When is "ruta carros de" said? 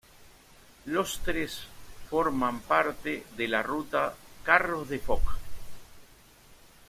3.61-4.97